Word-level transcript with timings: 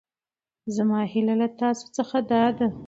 زما 0.75 0.99
هېله 1.13 1.35
له 1.41 1.47
تاسو 1.59 1.85
څخه 1.97 2.17
دا 2.31 2.43
ده. 2.57 2.67